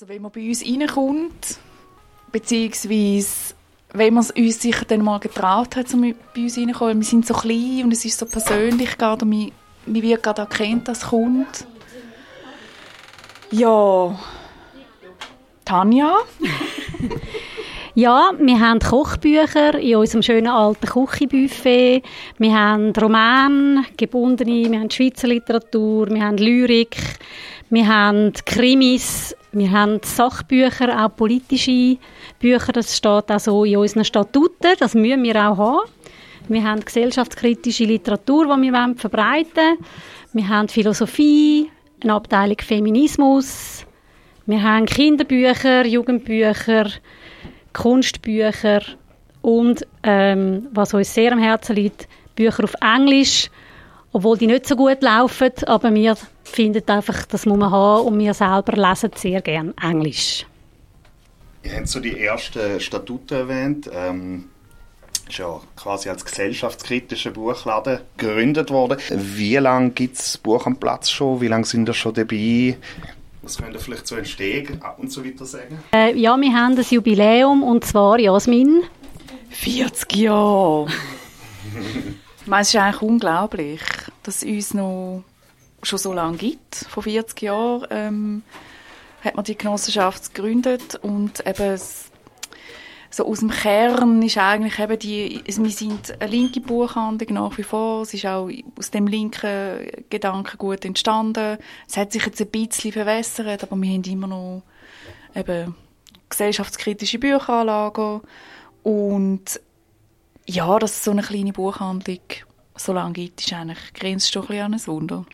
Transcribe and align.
Also 0.00 0.10
wenn 0.10 0.22
man 0.22 0.30
bei 0.30 0.46
uns 0.46 0.64
reinkommt, 0.64 1.58
beziehungsweise 2.30 3.54
wenn 3.92 4.14
man 4.14 4.22
es 4.22 4.30
uns 4.30 4.62
sicher 4.62 4.84
dann 4.84 5.02
mal 5.02 5.18
getraut 5.18 5.74
hat, 5.74 5.92
um 5.92 6.02
bei 6.02 6.42
uns 6.42 6.56
reinzukommen, 6.56 6.98
wir 6.98 7.04
sind 7.04 7.26
so 7.26 7.34
klein 7.34 7.82
und 7.82 7.92
es 7.92 8.04
ist 8.04 8.16
so 8.16 8.24
persönlich 8.26 8.96
gerade 8.96 9.24
und 9.24 9.30
man, 9.30 9.50
man 9.86 10.00
wird 10.00 10.22
gerade 10.22 10.42
erkennt, 10.42 10.86
dass 10.86 10.98
es 10.98 11.08
kommt. 11.08 11.66
Ja, 13.50 14.16
Tanja? 15.64 16.14
Ja, 17.94 18.30
wir 18.38 18.60
haben 18.60 18.78
Kochbücher 18.78 19.74
in 19.80 19.96
unserem 19.96 20.22
schönen 20.22 20.46
alten 20.46 20.86
Küchenbuffet. 20.86 22.04
Wir 22.38 22.54
haben 22.54 22.92
Romane, 22.92 23.86
gebundene, 23.96 24.70
wir 24.70 24.78
haben 24.78 24.90
Schweizer 24.90 25.26
Literatur, 25.26 26.08
wir 26.08 26.22
haben 26.24 26.36
Lyrik, 26.36 26.96
wir 27.70 27.88
haben 27.88 28.32
Krimis, 28.44 29.34
wir 29.52 29.70
haben 29.70 30.00
Sachbücher, 30.02 31.04
auch 31.04 31.16
politische 31.16 31.96
Bücher. 32.38 32.72
Das 32.72 32.96
steht 32.96 33.30
auch 33.30 33.40
so 33.40 33.64
in 33.64 33.78
unseren 33.78 34.04
Statuten. 34.04 34.74
Das 34.78 34.94
müssen 34.94 35.22
wir 35.22 35.36
auch 35.36 35.56
haben. 35.56 35.90
Wir 36.48 36.64
haben 36.64 36.84
gesellschaftskritische 36.84 37.84
Literatur, 37.84 38.56
die 38.56 38.62
wir 38.62 38.94
verbreiten 38.96 39.56
wollen. 39.56 39.78
Wir 40.32 40.48
haben 40.48 40.68
Philosophie, 40.68 41.70
eine 42.02 42.14
Abteilung 42.14 42.58
Feminismus. 42.60 43.84
Wir 44.46 44.62
haben 44.62 44.86
Kinderbücher, 44.86 45.84
Jugendbücher, 45.86 46.90
Kunstbücher 47.72 48.80
und, 49.42 49.86
ähm, 50.02 50.68
was 50.72 50.94
uns 50.94 51.12
sehr 51.12 51.32
am 51.32 51.38
Herzen 51.38 51.76
liegt, 51.76 52.08
Bücher 52.34 52.64
auf 52.64 52.74
Englisch, 52.80 53.50
obwohl 54.12 54.38
die 54.38 54.46
nicht 54.46 54.66
so 54.66 54.76
gut 54.76 55.02
laufen, 55.02 55.52
aber 55.66 55.92
wir 55.94 56.16
finden 56.48 56.82
einfach, 56.88 57.26
das 57.26 57.46
muss 57.46 57.58
man 57.58 57.70
haben 57.70 58.06
und 58.06 58.18
wir 58.18 58.34
selber 58.34 58.72
lesen 58.72 59.10
sehr 59.14 59.40
gerne 59.40 59.74
Englisch. 59.82 60.46
Ihr 61.62 61.76
habt 61.76 61.88
so 61.88 62.00
die 62.00 62.18
ersten 62.18 62.80
Statuten 62.80 63.34
erwähnt. 63.34 63.90
Ähm, 63.92 64.44
ist 65.28 65.38
ja 65.38 65.60
quasi 65.76 66.08
als 66.08 66.24
gesellschaftskritischer 66.24 67.30
Buchladen 67.30 68.00
gegründet 68.16 68.70
worden. 68.70 68.98
Wie 69.10 69.56
lange 69.56 69.90
gibt 69.90 70.18
es 70.18 70.38
Buch 70.38 70.66
am 70.66 70.76
Platz 70.76 71.10
schon? 71.10 71.40
Wie 71.40 71.48
lange 71.48 71.64
sind 71.64 71.88
ihr 71.88 71.94
schon 71.94 72.14
dabei? 72.14 72.76
Was 73.42 73.58
könnt 73.58 73.74
ihr 73.74 73.80
vielleicht 73.80 74.06
so 74.06 74.16
entstehen 74.16 74.80
und 74.96 75.12
so 75.12 75.24
weiter 75.24 75.44
sagen? 75.44 75.78
Äh, 75.92 76.16
ja, 76.18 76.36
wir 76.36 76.52
haben 76.52 76.76
ein 76.76 76.86
Jubiläum 76.88 77.62
und 77.62 77.84
zwar 77.84 78.18
Jasmin. 78.18 78.82
40 79.50 80.16
Jahre! 80.16 80.86
ich 82.40 82.46
meine, 82.46 82.62
es 82.62 82.68
ist 82.68 82.76
eigentlich 82.76 83.02
unglaublich, 83.02 83.80
dass 84.22 84.42
uns 84.42 84.74
noch 84.74 85.24
schon 85.82 85.98
so 85.98 86.12
lange 86.12 86.36
gibt. 86.36 86.74
Vor 86.74 87.02
40 87.02 87.42
Jahren 87.42 87.86
ähm, 87.90 88.42
hat 89.22 89.34
man 89.34 89.44
die 89.44 89.56
Genossenschaft 89.56 90.34
gegründet 90.34 90.96
und 90.96 91.46
eben 91.46 91.78
so 93.10 93.26
aus 93.26 93.40
dem 93.40 93.50
Kern 93.50 94.22
ist 94.22 94.36
eigentlich 94.36 94.78
eben 94.78 94.98
die, 94.98 95.42
wir 95.46 95.70
sind 95.70 96.20
eine 96.20 96.30
linke 96.30 96.60
Buchhandlung 96.60 97.34
nach 97.34 97.56
wie 97.56 97.62
vor, 97.62 98.02
es 98.02 98.12
ist 98.12 98.26
auch 98.26 98.50
aus 98.78 98.90
dem 98.90 99.06
linken 99.06 99.90
Gedanken 100.10 100.58
gut 100.58 100.84
entstanden. 100.84 101.58
Es 101.88 101.96
hat 101.96 102.12
sich 102.12 102.24
jetzt 102.26 102.40
ein 102.40 102.48
bisschen 102.48 102.92
verwässert, 102.92 103.62
aber 103.62 103.76
wir 103.76 103.90
haben 103.90 104.04
immer 104.04 104.26
noch 104.26 104.62
eben 105.34 105.74
gesellschaftskritische 106.28 107.18
Bücheranlagen 107.18 108.20
und 108.82 109.60
ja, 110.46 110.78
dass 110.78 110.92
es 110.92 111.04
so 111.04 111.10
eine 111.10 111.22
kleine 111.22 111.52
Buchhandlung 111.52 112.20
so 112.76 112.92
lange 112.92 113.14
gibt, 113.14 113.40
ist 113.40 113.52
eigentlich, 113.52 113.92
grenzt 113.94 114.32
schon 114.32 114.42
ein 114.42 114.48
bisschen 114.48 114.64
an 114.64 114.74
ein 114.74 114.86
Wunder. 114.86 115.26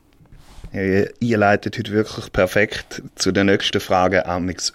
Ja, 0.75 1.05
ihr 1.21 1.39
leitet 1.39 1.79
heute 1.79 1.93
wirklich 1.93 2.33
perfekt 2.33 3.01
zu 3.15 3.31
der 3.31 3.45
nächsten 3.45 3.81
Frage 3.81 4.27
amix 4.27 4.73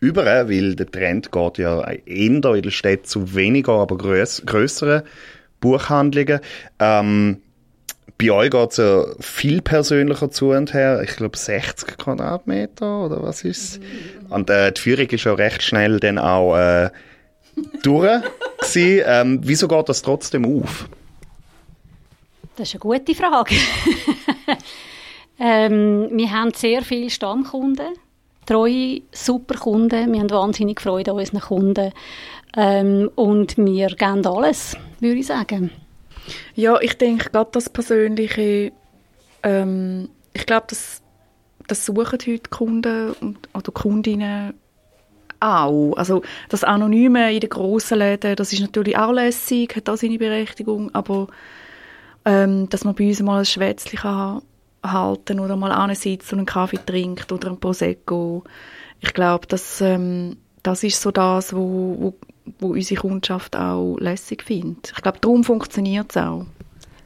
über, 0.00 0.24
weil 0.24 0.74
der 0.76 0.90
Trend 0.90 1.30
geht 1.30 1.58
ja 1.58 1.82
eher 1.82 2.00
in 2.06 2.40
der 2.40 2.70
Stadt 2.70 3.06
zu 3.06 3.34
weniger, 3.34 3.74
aber 3.74 3.98
größ 3.98 4.44
größeren 4.46 5.02
Buchhandlungen. 5.60 6.40
Ähm, 6.78 7.42
bei 8.16 8.30
euch 8.30 8.50
geht 8.50 8.70
es 8.70 8.76
ja 8.78 9.04
viel 9.20 9.60
persönlicher 9.60 10.30
zu 10.30 10.52
und 10.52 10.72
her. 10.72 11.02
Ich 11.02 11.16
glaube 11.16 11.36
60 11.36 11.98
Quadratmeter 11.98 13.04
oder 13.04 13.22
was 13.22 13.44
ist 13.44 13.78
Und 14.30 14.48
äh, 14.48 14.72
die 14.72 14.80
Führung 14.80 15.08
ist 15.08 15.24
ja 15.24 15.34
recht 15.34 15.62
schnell 15.62 16.00
dann 16.00 16.18
auch 16.18 16.56
äh, 16.56 16.88
durch. 17.82 18.22
ähm, 18.74 19.40
wieso 19.42 19.68
geht 19.68 19.88
das 19.90 20.00
trotzdem 20.00 20.46
auf? 20.46 20.88
Das 22.56 22.68
ist 22.68 22.74
eine 22.74 22.80
gute 22.80 23.14
Frage. 23.14 23.54
ähm, 25.42 26.08
wir 26.12 26.30
haben 26.30 26.52
sehr 26.54 26.82
viele 26.82 27.10
Stammkunden 27.10 27.94
treue, 28.46 29.02
super 29.12 29.56
Kunden. 29.56 30.12
Wir 30.12 30.20
haben 30.20 30.30
wahnsinnig 30.30 30.80
Freude 30.80 31.12
an 31.12 31.18
unseren 31.18 31.40
Kunden. 31.40 31.92
Ähm, 32.56 33.10
und 33.14 33.56
wir 33.56 33.88
geben 33.88 34.26
alles, 34.26 34.76
würde 35.00 35.16
ich 35.18 35.26
sagen. 35.26 35.70
Ja, 36.54 36.80
ich 36.80 36.96
denke, 36.98 37.30
gerade 37.30 37.50
das 37.52 37.70
Persönliche, 37.70 38.72
ähm, 39.42 40.08
ich 40.32 40.46
glaube, 40.46 40.66
das, 40.68 41.02
das 41.66 41.86
suchen 41.86 42.12
heute 42.12 42.38
Kunden 42.50 43.12
und, 43.20 43.48
oder 43.54 43.72
Kundinnen 43.72 44.54
auch. 45.40 45.94
Also 45.96 46.22
das 46.48 46.62
Anonyme 46.62 47.32
in 47.32 47.40
den 47.40 47.50
grossen 47.50 47.98
Läden, 47.98 48.36
das 48.36 48.52
ist 48.52 48.60
natürlich 48.60 48.96
auch 48.96 49.12
lässig, 49.12 49.74
hat 49.74 49.88
auch 49.88 49.96
seine 49.96 50.18
Berechtigung, 50.18 50.94
aber 50.94 51.26
ähm, 52.24 52.68
dass 52.68 52.84
man 52.84 52.94
bei 52.94 53.08
uns 53.08 53.20
mal 53.20 53.40
ein 53.40 53.44
Schwätzchen 53.44 53.98
kann 53.98 54.42
halten 54.82 55.40
oder 55.40 55.56
mal 55.56 55.72
ansitzt 55.72 56.32
und 56.32 56.40
einen 56.40 56.46
Kaffee 56.46 56.78
trinkt 56.84 57.30
oder 57.32 57.48
ein 57.48 57.60
Prosecco. 57.60 58.44
Ich 59.00 59.14
glaube, 59.14 59.46
das, 59.46 59.80
ähm, 59.80 60.36
das 60.62 60.82
ist 60.82 61.00
so 61.00 61.10
das, 61.10 61.52
wo, 61.54 61.96
wo, 61.98 62.14
wo 62.58 62.68
unsere 62.72 63.00
Kundschaft 63.00 63.56
auch 63.56 63.96
lässig 63.98 64.42
findet. 64.42 64.92
Ich 64.96 65.02
glaube, 65.02 65.18
darum 65.20 65.44
funktioniert 65.44 66.10
es 66.10 66.16
auch. 66.16 66.46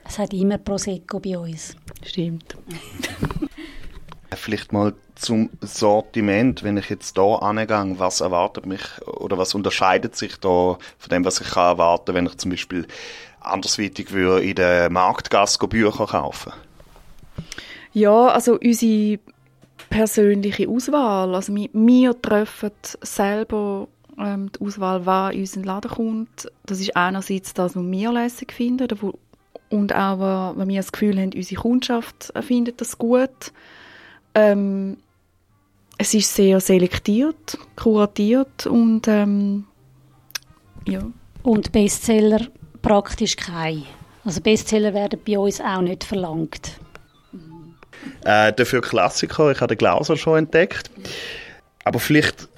Es 0.08 0.18
hat 0.18 0.32
immer 0.32 0.58
Prosecco 0.58 1.20
bei 1.20 1.38
uns. 1.38 1.76
Stimmt. 2.04 2.56
Vielleicht 4.34 4.72
mal 4.72 4.94
zum 5.14 5.50
Sortiment, 5.60 6.62
wenn 6.62 6.76
ich 6.76 6.90
jetzt 6.90 7.16
hier 7.16 7.42
angehe, 7.42 7.98
was 7.98 8.20
erwartet 8.20 8.66
mich 8.66 8.82
oder 9.06 9.38
was 9.38 9.54
unterscheidet 9.54 10.14
sich 10.14 10.36
da 10.36 10.78
von 10.98 11.10
dem, 11.10 11.24
was 11.24 11.40
ich 11.40 11.48
kann 11.48 11.72
erwarten, 11.72 12.14
wenn 12.14 12.26
ich 12.26 12.36
zum 12.36 12.50
Beispiel 12.50 12.86
andersweitig 13.40 14.12
würde 14.12 14.44
in 14.44 14.54
der 14.56 14.90
Marktgasse 14.90 15.66
Bücher 15.66 16.06
kaufen 16.06 16.52
ja, 17.96 18.28
also 18.28 18.58
unsere 18.62 19.18
persönliche 19.88 20.68
Auswahl. 20.68 21.34
Also 21.34 21.54
wir, 21.54 22.20
treffen 22.20 22.72
selber 23.00 23.88
ähm, 24.18 24.52
die 24.52 24.60
Auswahl, 24.60 25.06
wer 25.06 25.30
in 25.32 25.40
unseren 25.40 25.64
Laden 25.64 25.90
kommt. 25.90 26.52
Das 26.66 26.78
ist 26.78 26.94
einerseits 26.94 27.54
das, 27.54 27.74
was 27.74 27.82
wir 27.82 28.12
lässig 28.12 28.52
finden 28.52 28.88
und 29.70 29.94
auch, 29.94 30.56
wenn 30.56 30.68
wir 30.68 30.76
das 30.76 30.92
Gefühl 30.92 31.18
haben, 31.18 31.32
unsere 31.34 31.60
Kundschaft 31.60 32.32
findet 32.42 32.82
das 32.82 32.98
gut. 32.98 33.52
Ähm, 34.34 34.98
es 35.96 36.12
ist 36.12 36.34
sehr 36.34 36.60
selektiert, 36.60 37.56
kuratiert 37.76 38.66
und 38.66 39.08
ähm, 39.08 39.64
ja. 40.86 41.00
Und 41.42 41.72
Bestseller 41.72 42.46
praktisch 42.82 43.36
kein. 43.36 43.84
Also 44.22 44.42
Bestseller 44.42 44.92
werden 44.92 45.18
bei 45.26 45.38
uns 45.38 45.62
auch 45.62 45.80
nicht 45.80 46.04
verlangt. 46.04 46.78
Äh, 48.24 48.52
dafür 48.52 48.80
Klassiker, 48.80 49.50
ich 49.50 49.60
habe 49.60 49.74
den 49.74 49.78
Glauser 49.78 50.16
schon 50.16 50.38
entdeckt. 50.38 50.90
Aber 51.84 51.98
vielleicht, 52.00 52.48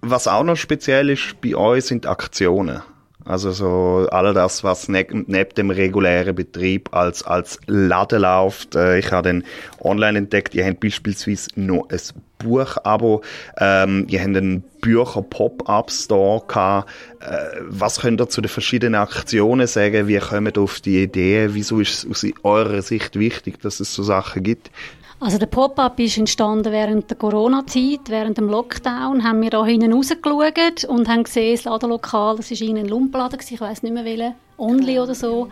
was 0.00 0.28
auch 0.28 0.44
noch 0.44 0.56
speziell 0.56 1.10
ist 1.10 1.40
bei 1.40 1.54
euch, 1.54 1.86
sind 1.86 2.06
Aktionen. 2.06 2.82
Also 3.24 3.52
so 3.52 4.06
all 4.10 4.34
das, 4.34 4.64
was 4.64 4.88
ne 4.88 5.06
neben 5.10 5.54
dem 5.54 5.70
regulären 5.70 6.34
Betrieb 6.34 6.94
als, 6.94 7.22
als 7.22 7.58
Laden 7.66 8.20
läuft. 8.20 8.74
Äh, 8.74 8.98
ich 8.98 9.12
habe 9.12 9.28
den 9.28 9.44
online 9.80 10.18
entdeckt, 10.18 10.54
ihr 10.54 10.66
habt 10.66 10.80
beispielsweise 10.80 11.48
noch 11.56 11.88
ein 11.88 12.00
Buchabo, 12.38 13.22
ähm, 13.58 14.06
ihr 14.10 14.20
habt 14.20 14.36
einen 14.36 14.62
Bücher-Pop-Up-Store 14.82 16.44
gehabt. 16.46 16.90
Äh, 17.20 17.60
was 17.62 18.00
könnt 18.00 18.20
ihr 18.20 18.28
zu 18.28 18.42
den 18.42 18.50
verschiedenen 18.50 18.96
Aktionen 18.96 19.66
sagen? 19.66 20.06
Wie 20.06 20.18
kommt 20.18 20.58
ihr 20.58 20.62
auf 20.62 20.80
die 20.80 21.02
Idee? 21.02 21.48
Wieso 21.52 21.80
ist 21.80 22.04
es 22.04 22.10
aus 22.10 22.26
eurer 22.42 22.82
Sicht 22.82 23.18
wichtig, 23.18 23.60
dass 23.60 23.80
es 23.80 23.94
so 23.94 24.02
Sachen 24.02 24.42
gibt? 24.42 24.70
Also 25.24 25.38
der 25.38 25.46
Pop-up 25.46 25.98
ist 26.00 26.18
entstanden 26.18 26.70
während 26.70 27.08
der 27.08 27.16
Corona-Zeit, 27.16 28.00
während 28.08 28.36
dem 28.36 28.50
Lockdown, 28.50 29.24
haben 29.24 29.40
wir 29.40 29.48
da 29.48 29.64
hinten 29.64 29.94
rausgeschaut 29.94 30.84
und 30.86 31.08
haben 31.08 31.24
gesehen, 31.24 31.56
das 31.56 31.64
Ladenlokal, 31.64 32.36
das 32.36 32.50
war 32.50 32.68
ein 32.68 32.86
Lumpenladen, 32.86 33.40
ich 33.40 33.58
weiß 33.58 33.84
nicht 33.84 33.94
mehr 33.94 34.04
welcher, 34.04 34.34
Only 34.58 35.00
oder 35.00 35.14
so, 35.14 35.48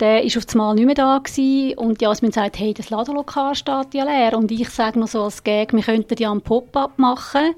der 0.00 0.22
ist 0.22 0.36
auf 0.36 0.44
einmal 0.52 0.74
nicht 0.74 0.84
mehr 0.84 0.94
da 0.94 1.16
gewesen. 1.16 1.78
Und 1.78 2.02
Jasmin 2.02 2.30
sagt, 2.30 2.58
hey, 2.58 2.74
das 2.74 2.90
Ladenlokal 2.90 3.54
steht 3.54 3.94
ja 3.94 4.04
leer. 4.04 4.36
Und 4.36 4.50
ich 4.50 4.68
sage 4.68 5.00
noch 5.00 5.08
so 5.08 5.22
als 5.22 5.42
Gag, 5.42 5.72
wir 5.72 5.82
könnten 5.82 6.16
ja 6.18 6.30
einen 6.30 6.42
Pop-up 6.42 6.98
machen. 6.98 7.54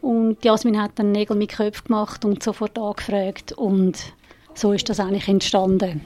Und 0.00 0.44
Jasmin 0.44 0.80
hat 0.80 0.92
dann 0.94 1.10
Nägel 1.10 1.36
mit 1.36 1.56
Köpfen 1.56 1.88
gemacht 1.88 2.24
und 2.24 2.40
sofort 2.40 2.78
angefragt. 2.78 3.50
Und 3.50 3.98
so 4.54 4.72
ist 4.72 4.88
das 4.88 5.00
eigentlich 5.00 5.26
entstanden. 5.26 6.02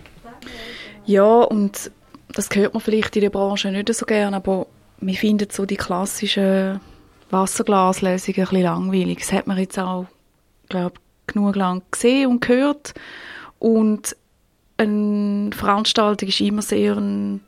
Ja, 1.05 1.43
und 1.43 1.91
das 2.33 2.49
hört 2.55 2.73
man 2.73 2.81
vielleicht 2.81 3.17
in 3.17 3.23
der 3.23 3.31
Branche 3.31 3.71
nicht 3.71 3.95
so 3.95 4.07
gerne, 4.07 4.37
aber 4.37 4.67
wir 5.01 5.15
finden 5.15 5.49
so 5.51 5.67
die 5.67 5.77
klassischen 5.77 6.81
Wasserglaslesung 7.31 8.35
ein 8.35 8.41
bisschen 8.43 8.63
langweilig. 8.63 9.19
Das 9.21 9.33
hat 9.33 9.47
man 9.47 9.59
jetzt 9.59 9.79
auch, 9.79 10.07
glaube 10.69 11.01
genug 11.27 11.57
lang 11.57 11.83
gesehen 11.91 12.31
und 12.31 12.41
gehört. 12.41 12.95
Und 13.59 14.17
eine 14.77 15.51
Veranstaltung 15.53 16.29
ist 16.29 16.41
immer 16.41 16.63
sehr 16.63 16.97
ein, 16.97 17.41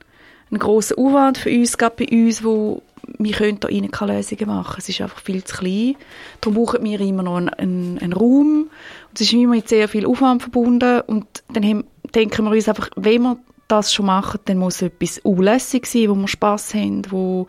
ein 0.50 0.58
grosser 0.58 0.98
Aufwand 0.98 1.38
für 1.38 1.50
uns, 1.50 1.78
gerade 1.78 2.04
bei 2.04 2.12
uns, 2.12 2.44
wo 2.44 2.82
wir 3.18 3.32
können 3.32 3.60
da 3.60 3.68
rein 3.68 3.90
keine 3.90 4.16
Lösungen 4.16 4.46
machen. 4.46 4.76
Es 4.78 4.88
ist 4.88 5.00
einfach 5.00 5.20
viel 5.20 5.42
zu 5.42 5.56
klein. 5.56 5.96
Darum 6.40 6.54
brauchen 6.54 6.84
wir 6.84 7.00
immer 7.00 7.22
noch 7.22 7.36
einen, 7.36 7.48
einen, 7.48 7.98
einen 7.98 8.12
Raum. 8.12 8.70
Und 9.08 9.14
es 9.14 9.22
ist 9.22 9.32
immer 9.32 9.54
mit 9.54 9.68
sehr 9.68 9.88
viel 9.88 10.06
Aufwand 10.06 10.42
verbunden. 10.42 11.00
Und 11.06 11.26
dann 11.52 11.64
haben, 11.64 11.84
denken 12.14 12.44
wir 12.44 12.52
uns 12.52 12.68
einfach, 12.68 12.90
wenn 12.96 13.22
wir 13.22 13.38
das 13.70 13.92
schon 13.92 14.06
machen, 14.06 14.40
dann 14.44 14.58
muss 14.58 14.82
etwas 14.82 15.18
unlässig 15.18 15.86
sein, 15.86 16.08
wo 16.08 16.14
wir 16.14 16.28
Spass 16.28 16.74
haben, 16.74 17.02
wo 17.10 17.46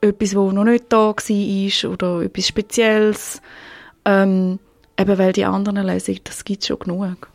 etwas, 0.00 0.34
wo 0.34 0.50
noch 0.52 0.64
nicht 0.64 0.86
da 0.88 1.14
war 1.14 1.90
oder 1.90 2.22
etwas 2.22 2.48
Spezielles. 2.48 3.42
Ähm, 4.04 4.58
eben 4.98 5.18
weil 5.18 5.32
die 5.32 5.44
anderen 5.44 5.86
Lesungen, 5.86 6.20
das 6.24 6.44
gibt 6.44 6.62
es 6.62 6.68
schon 6.68 6.78
genug. 6.78 7.28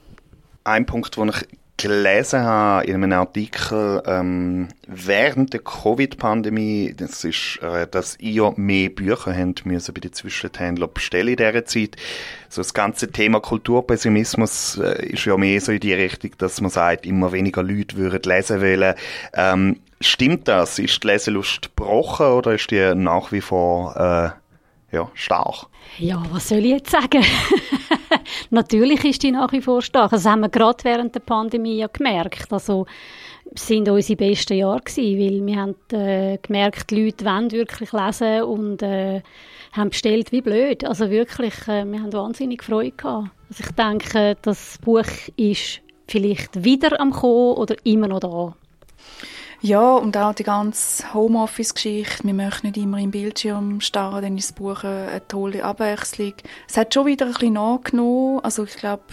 Ein 0.64 0.86
Punkt, 0.86 1.16
den 1.16 1.30
ich 1.30 1.48
gelesen 1.88 2.42
habe 2.42 2.86
in 2.88 2.96
einem 2.96 3.14
Artikel 3.14 4.02
ähm, 4.08 4.70
während 4.88 5.54
der 5.54 5.60
Covid-Pandemie, 5.60 6.96
das 6.98 7.24
ist, 7.24 7.60
äh, 7.62 7.86
dass 7.86 8.20
ihr 8.20 8.54
mehr 8.56 8.90
Bücher 8.90 9.36
habt 9.36 9.68
müssen 9.68 9.94
bei 9.94 10.02
den 10.02 10.12
Zwischenhändlern 10.12 10.90
bestellen 10.92 11.28
in 11.28 11.36
dieser 11.36 11.66
Zeit. 11.66 11.96
So 12.50 12.62
das 12.62 12.74
ganze 12.74 13.12
Thema 13.12 13.40
Kulturpessimismus 13.40 14.80
äh, 14.80 15.10
ist 15.10 15.26
ja 15.26 15.38
mehr 15.38 15.62
so 15.62 15.72
in 15.72 15.80
die 15.80 15.94
Richtung, 15.94 16.32
dass 16.40 16.60
man 16.60 16.72
sagt, 16.72 17.06
immer 17.06 17.32
weniger 17.32 17.62
Leute 17.62 17.98
würden 17.98 18.24
lesen 18.24 18.62
wollen. 18.62 18.96
Ähm, 19.36 19.80
stimmt 20.02 20.48
das? 20.48 20.80
Ist 20.80 21.04
die 21.04 21.08
Leselust 21.08 21.76
gebrochen 21.76 22.26
oder 22.26 22.56
ist 22.56 22.72
die 22.72 22.96
nach 22.96 23.32
wie 23.32 23.42
vor 23.42 23.96
äh, 23.96 24.96
ja, 24.96 25.12
stark? 25.14 25.68
Ja, 26.00 26.24
was 26.32 26.50
soll 26.50 26.66
ich 26.66 26.72
jetzt 26.72 26.90
sagen? 26.90 27.24
Natürlich 28.50 29.04
ist 29.04 29.24
die 29.24 29.32
nach 29.32 29.52
wie 29.52 29.62
vor 29.62 29.82
stark. 29.82 30.12
Das 30.12 30.26
haben 30.26 30.42
wir 30.42 30.50
gerade 30.50 30.84
während 30.84 31.16
der 31.16 31.22
Pandemie 31.22 31.78
ja 31.78 31.88
gemerkt. 31.88 32.52
Also, 32.52 32.86
es 33.54 33.68
sind 33.68 33.88
unsere 33.90 34.18
besten 34.18 34.58
Jahre 34.58 34.82
gewesen, 34.82 35.20
weil 35.20 35.46
wir 35.46 35.62
haben 35.62 35.76
äh, 35.92 36.38
gemerkt, 36.42 36.90
die 36.92 37.06
Leute 37.06 37.26
wollen 37.26 37.52
wirklich 37.52 37.92
lesen 37.92 38.44
und 38.44 38.82
äh, 38.82 39.22
haben 39.74 39.90
bestellt 39.90 40.32
wie 40.32 40.42
blöd. 40.42 40.84
Also 40.84 41.10
wirklich, 41.10 41.54
äh, 41.68 41.86
wir 41.86 42.02
haben 42.02 42.14
wahnsinnig 42.14 42.64
Freude 42.64 42.92
gehabt. 42.92 43.30
Also 43.50 43.64
ich 43.64 43.72
denke, 43.76 44.38
das 44.42 44.80
Buch 44.84 45.06
ist 45.38 45.82
vielleicht 46.08 46.64
wieder 46.64 47.00
am 47.00 47.12
kommen 47.12 47.58
oder 47.58 47.76
immer 47.84 48.08
noch 48.08 48.20
da. 48.20 48.56
Ja, 49.66 49.96
und 49.96 50.16
auch 50.16 50.36
die 50.36 50.44
ganze 50.44 51.12
Homeoffice-Geschichte. 51.12 52.24
Wir 52.24 52.36
möchten 52.36 52.68
nicht 52.68 52.78
immer 52.78 53.00
im 53.00 53.10
Bildschirm 53.10 53.82
starren, 53.82 54.22
dann 54.22 54.38
ist 54.38 54.52
das 54.52 54.56
Buch 54.56 54.84
eine 54.84 55.28
tolle 55.28 55.64
Abwechslung. 55.64 56.36
Es 56.70 56.78
hat 56.78 56.94
schon 56.94 57.08
wieder 57.08 57.26
ein 57.26 57.32
bisschen 57.32 57.54
nachgenommen. 57.54 58.42
Also 58.42 58.66
ich 58.66 58.76
glaube, 58.76 59.06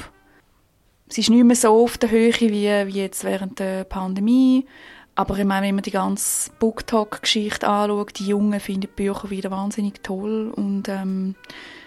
es 1.08 1.16
ist 1.16 1.30
nicht 1.30 1.42
mehr 1.42 1.56
so 1.56 1.82
auf 1.82 1.96
der 1.96 2.10
Höhe 2.10 2.34
wie, 2.38 2.50
wie 2.68 3.00
jetzt 3.00 3.24
während 3.24 3.60
der 3.60 3.84
Pandemie. 3.84 4.66
Aber 5.14 5.38
ich 5.38 5.46
meine, 5.46 5.68
wenn 5.68 5.76
man 5.76 5.84
die 5.84 5.90
ganze 5.90 6.50
BookTalk-Geschichte 6.58 7.66
anschaut, 7.66 8.18
die 8.18 8.26
Jungen 8.26 8.60
finden 8.60 8.82
die 8.82 8.86
Bücher 8.88 9.30
wieder 9.30 9.50
wahnsinnig 9.50 10.02
toll. 10.02 10.52
Und 10.54 10.86
ähm, 10.90 11.34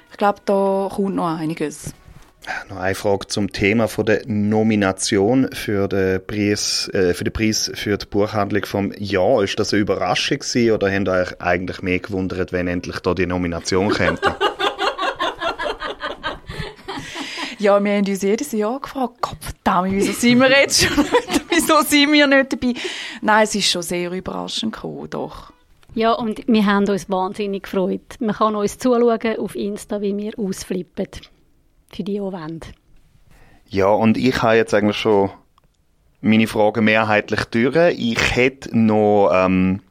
ich 0.10 0.18
glaube, 0.18 0.40
da 0.44 0.90
kommt 0.92 1.14
noch 1.14 1.38
einiges. 1.38 1.94
Noch 2.70 2.78
eine 2.78 2.96
Frage 2.96 3.28
zum 3.28 3.52
Thema 3.52 3.88
von 3.88 4.06
der 4.06 4.22
Nomination 4.28 5.50
für 5.52 5.88
den 5.88 6.26
Preis, 6.26 6.90
äh, 6.94 7.14
für 7.14 7.24
den 7.24 7.34
Preis 7.34 7.72
für 7.74 7.98
die 7.98 8.06
Buchhandlung 8.06 8.66
vom 8.66 8.92
Jahr. 8.98 9.44
Ist 9.44 9.60
das 9.60 9.74
eine 9.74 9.82
Überraschung 9.82 10.40
gewesen, 10.40 10.72
oder 10.72 10.92
haben 10.92 11.08
euch 11.08 11.42
eigentlich 11.42 11.82
mehr 11.82 12.00
gewundert, 12.00 12.52
wenn 12.52 12.68
endlich 12.68 13.00
da 13.00 13.14
die 13.14 13.26
Nomination 13.26 13.90
kommt? 13.90 14.22
ja, 17.58 17.84
wir 17.84 17.94
haben 17.94 18.08
uns 18.08 18.22
jedes 18.22 18.52
Jahr 18.52 18.80
gefragt, 18.80 19.22
Gott 19.22 19.38
verdammt, 19.40 19.94
wieso 19.94 20.14
sind 20.14 20.40
wir 20.40 20.50
jetzt 20.50 20.84
schon 20.84 20.98
nicht, 20.98 21.46
wieso 21.50 21.82
sind 21.82 22.14
wir 22.14 22.28
nicht 22.28 22.54
dabei? 22.54 22.74
Nein, 23.22 23.44
es 23.44 23.56
ist 23.56 23.72
schon 23.72 23.82
sehr 23.82 24.12
überraschend 24.12 24.74
gekommen, 24.74 25.10
doch. 25.10 25.52
Ja, 25.96 26.12
und 26.12 26.48
wir 26.48 26.66
haben 26.66 26.88
uns 26.90 27.10
wahnsinnig 27.10 27.64
gefreut. 27.64 28.18
Man 28.20 28.36
kann 28.36 28.56
uns 28.56 28.78
zuschauen 28.78 29.40
auf 29.40 29.56
Insta, 29.56 30.02
wie 30.02 30.16
wir 30.16 30.38
ausflippen 30.38 31.08
für 31.94 32.04
die, 32.04 32.20
die. 32.20 32.60
Ja, 33.68 33.88
und 33.88 34.18
ich 34.18 34.42
habe 34.42 34.56
jetzt 34.56 34.74
eigentlich 34.74 34.98
schon 34.98 35.32
meine 36.22 36.48
Fragen 36.48 36.86
mehrheitlich 36.86 37.46
durch. 37.46 37.76
Ich 37.98 38.36
hätte 38.36 38.78
noch 38.78 39.32
ähm, 39.34 39.82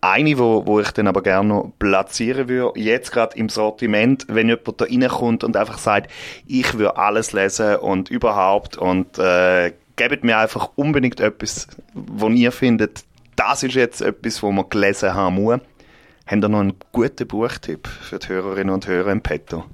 eine, 0.00 0.38
wo, 0.38 0.66
wo 0.66 0.80
ich 0.80 0.90
dann 0.90 1.06
aber 1.06 1.22
gerne 1.22 1.48
noch 1.48 1.72
platzieren 1.78 2.48
würde. 2.48 2.78
Jetzt 2.78 3.12
gerade 3.12 3.36
im 3.36 3.48
Sortiment, 3.48 4.26
wenn 4.28 4.48
jemand 4.48 4.80
da 4.80 4.84
reinkommt 4.84 5.44
und 5.44 5.56
einfach 5.56 5.78
sagt, 5.78 6.10
ich 6.46 6.74
würde 6.74 6.96
alles 6.96 7.32
lesen 7.32 7.76
und 7.76 8.10
überhaupt 8.10 8.76
und 8.76 9.18
äh, 9.18 9.72
gebt 9.96 10.24
mir 10.24 10.38
einfach 10.38 10.70
unbedingt 10.74 11.20
etwas, 11.20 11.68
wo 11.94 12.28
ihr 12.28 12.50
findet, 12.50 13.04
das 13.36 13.62
ist 13.62 13.74
jetzt 13.74 14.02
etwas, 14.02 14.42
wo 14.42 14.50
man 14.50 14.68
gelesen 14.68 15.14
haben 15.14 15.36
muss. 15.36 15.60
Habt 16.26 16.44
ihr 16.44 16.48
noch 16.48 16.60
einen 16.60 16.74
guten 16.92 17.26
Buchtipp 17.26 17.86
für 17.86 18.18
die 18.18 18.28
Hörerinnen 18.28 18.74
und 18.74 18.86
Hörer 18.86 19.12
im 19.12 19.22
Petto? 19.22 19.64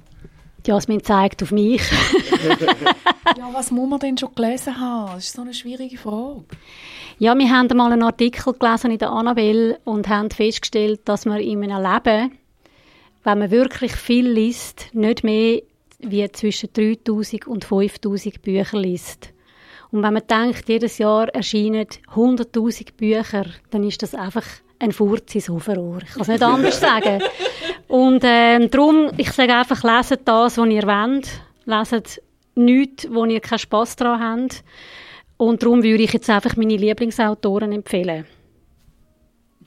Jasmin 0.65 1.03
zeigt 1.03 1.43
auf 1.43 1.51
mich. 1.51 1.81
ja, 3.37 3.49
was 3.51 3.71
muss 3.71 3.89
man 3.89 3.99
denn 3.99 4.17
schon 4.17 4.33
gelesen 4.35 4.79
haben? 4.79 5.13
Das 5.15 5.25
ist 5.25 5.35
so 5.35 5.41
eine 5.41 5.53
schwierige 5.53 5.97
Frage. 5.97 6.43
Ja, 7.17 7.37
wir 7.37 7.49
haben 7.49 7.75
mal 7.75 7.91
einen 7.91 8.03
Artikel 8.03 8.53
gelesen 8.53 8.91
in 8.91 8.97
der 8.97 9.11
Annabelle 9.11 9.79
und 9.83 10.07
haben 10.07 10.31
festgestellt, 10.31 11.01
dass 11.05 11.25
man 11.25 11.39
in 11.39 11.63
einem 11.63 11.83
Leben, 11.83 12.31
wenn 13.23 13.39
man 13.39 13.51
wirklich 13.51 13.93
viel 13.95 14.29
liest, 14.29 14.87
nicht 14.93 15.23
mehr 15.23 15.61
wie 15.99 16.31
zwischen 16.31 16.69
3000 16.71 17.45
und 17.47 17.65
5000 17.65 18.41
Bücher 18.41 18.79
liest. 18.79 19.33
Und 19.91 20.03
wenn 20.03 20.13
man 20.13 20.27
denkt, 20.27 20.69
jedes 20.69 20.97
Jahr 20.97 21.27
erscheinen 21.29 21.87
100.000 22.13 22.93
Bücher, 22.95 23.45
dann 23.71 23.83
ist 23.83 24.01
das 24.01 24.15
einfach 24.15 24.45
ein 24.79 24.91
Furz 24.91 25.35
ins 25.35 25.49
Hoferohr. 25.49 25.99
Ich 26.03 26.13
kann 26.13 26.21
es 26.21 26.27
nicht 26.27 26.43
anders 26.43 26.79
sagen. 26.79 27.21
Und 27.89 28.23
äh, 28.23 28.67
darum, 28.67 29.11
ich 29.17 29.31
sage 29.31 29.55
einfach, 29.55 29.83
leset 29.83 30.21
das, 30.25 30.57
was 30.57 30.67
ihr 30.69 30.83
wollt. 30.83 31.27
Leset 31.65 32.21
nichts, 32.55 33.07
wo 33.11 33.25
ihr 33.25 33.39
keinen 33.39 33.59
Spass 33.59 33.95
daran 33.95 34.43
habt. 34.43 34.63
Und 35.37 35.63
darum 35.63 35.81
würde 35.81 36.03
ich 36.03 36.13
jetzt 36.13 36.29
einfach 36.29 36.55
meine 36.55 36.77
Lieblingsautoren 36.77 37.71
empfehlen. 37.71 38.25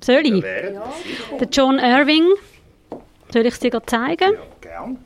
Soll 0.05 0.23
ich? 0.25 0.45
Ja, 0.45 0.93
Der 1.41 1.49
John 1.51 1.79
Irving. 1.79 2.27
Soll 3.33 3.47
ich 3.47 3.55
es 3.55 3.59
dir 3.59 3.83
zeigen? 3.87 4.33
Ja, 4.35 4.41
gern. 4.61 4.99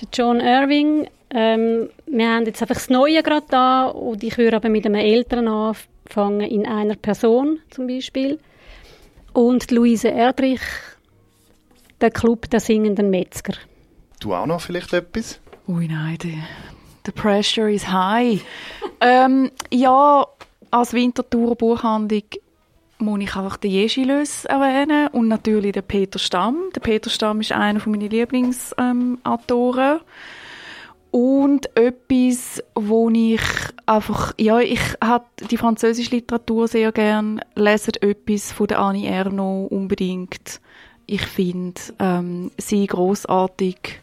Der 0.00 0.08
John 0.12 0.40
Irving. 0.40 1.06
Ähm, 1.32 1.90
wir 2.06 2.28
haben 2.28 2.46
jetzt 2.46 2.62
einfach 2.62 2.76
das 2.76 2.88
Neue 2.90 3.22
gerade 3.22 3.46
da 3.50 3.86
und 3.88 4.24
ich 4.24 4.38
würde 4.38 4.56
aber 4.56 4.68
mit 4.68 4.86
einem 4.86 4.96
Älteren 4.96 5.48
anfangen, 5.48 6.40
in 6.40 6.66
einer 6.66 6.96
Person 6.96 7.60
zum 7.70 7.86
Beispiel. 7.86 8.38
Und 9.32 9.70
Luise 9.70 10.08
Erdrich, 10.08 10.60
der 12.00 12.10
Club 12.10 12.50
der 12.50 12.60
singenden 12.60 13.10
Metzger. 13.10 13.54
Du 14.20 14.34
auch 14.34 14.46
noch 14.46 14.60
vielleicht 14.60 14.92
etwas? 14.92 15.40
Ui, 15.66 15.86
nein, 15.88 16.18
the, 16.22 16.38
the 17.06 17.12
pressure 17.12 17.70
is 17.70 17.88
high. 17.88 18.42
ähm, 19.00 19.50
ja, 19.70 20.26
als 20.70 20.92
Winterthur 20.92 21.56
Buchhandlung 21.56 22.24
muss 22.98 23.20
ich 23.20 23.34
einfach 23.34 23.56
den 23.56 23.70
Jeschilös 23.70 24.44
erwähnen 24.44 25.08
und 25.08 25.28
natürlich 25.28 25.72
den 25.72 25.82
Peter 25.82 26.18
Stamm. 26.18 26.70
Der 26.74 26.80
Peter 26.80 27.08
Stamm 27.08 27.40
ist 27.40 27.52
einer 27.52 27.80
meiner 27.86 28.08
Lieblingsautoren. 28.08 29.96
Ähm, 29.96 30.00
und 31.10 31.76
etwas, 31.76 32.62
wo 32.76 33.10
ich 33.10 33.40
einfach, 33.86 34.32
ja, 34.38 34.60
ich 34.60 34.80
habe 35.02 35.24
die 35.50 35.56
französische 35.56 36.12
Literatur 36.12 36.68
sehr 36.68 36.92
gern, 36.92 37.40
lese 37.56 37.90
etwas 38.00 38.52
von 38.52 38.68
der 38.68 38.78
Annie 38.78 39.08
Ernaux 39.08 39.70
unbedingt. 39.72 40.60
Ich 41.12 41.26
finde 41.26 41.80
ähm, 41.98 42.52
sie 42.56 42.86
großartig. 42.86 44.00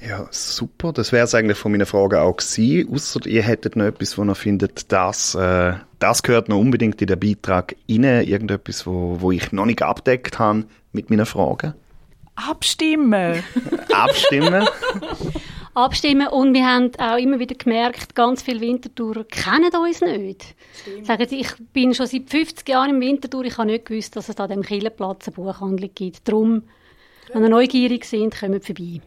Ja, 0.00 0.26
super. 0.30 0.94
Das 0.94 1.12
wäre 1.12 1.24
es 1.24 1.34
eigentlich 1.34 1.58
von 1.58 1.72
meiner 1.72 1.84
Frage 1.84 2.22
auch 2.22 2.38
gewesen. 2.38 2.88
Ausser 2.90 3.26
ihr 3.26 3.42
hättet 3.42 3.76
noch 3.76 3.84
etwas, 3.84 4.16
wo 4.16 4.24
ihr 4.24 4.34
findet, 4.34 4.90
das, 4.90 5.34
äh, 5.34 5.74
das 5.98 6.22
gehört 6.22 6.48
noch 6.48 6.56
unbedingt 6.56 7.02
in 7.02 7.08
den 7.08 7.20
Beitrag 7.20 7.76
rein. 7.90 8.02
Irgendetwas, 8.02 8.86
wo, 8.86 9.20
wo 9.20 9.30
ich 9.30 9.52
noch 9.52 9.66
nicht 9.66 9.82
abdeckt 9.82 10.38
habe 10.38 10.64
mit 10.92 11.10
meinen 11.10 11.26
Fragen. 11.26 11.74
Abstimmen. 12.34 13.42
Abstimmen. 13.92 14.66
abstimmen. 15.78 16.28
Und 16.28 16.54
wir 16.54 16.66
haben 16.66 16.90
auch 16.98 17.16
immer 17.16 17.38
wieder 17.38 17.54
gemerkt, 17.54 18.14
ganz 18.14 18.42
viele 18.42 18.60
Wintertourer 18.60 19.24
kennen 19.24 19.74
uns 19.74 20.00
nicht. 20.00 20.54
Stimmt. 20.80 21.06
Sagen 21.06 21.28
sie, 21.28 21.40
ich 21.40 21.52
bin 21.72 21.94
schon 21.94 22.06
seit 22.06 22.28
50 22.28 22.68
Jahren 22.68 22.90
im 22.90 23.00
Wintertour, 23.00 23.44
ich 23.44 23.56
habe 23.56 23.68
nicht 23.68 23.86
gewusst, 23.86 24.16
dass 24.16 24.28
es 24.28 24.36
an 24.38 24.50
dem 24.50 24.62
Killenplatz 24.62 25.28
eine 25.28 25.34
Buchhandlung 25.36 25.90
gibt. 25.94 26.26
Darum, 26.26 26.64
wenn 27.32 27.42
ihr 27.42 27.48
neugierig 27.48 28.04
sind, 28.04 28.38
kommt 28.38 28.64
vorbei. 28.64 29.00